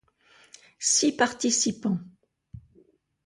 [0.79, 1.99] Six participants.